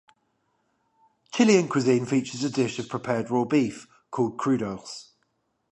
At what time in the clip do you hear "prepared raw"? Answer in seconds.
2.89-3.45